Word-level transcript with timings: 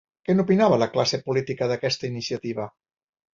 Què 0.27 0.33
n’opinava 0.35 0.79
la 0.83 0.87
classe 0.95 1.19
política, 1.27 1.67
d’aquesta 1.73 2.11
iniciativa? 2.15 2.67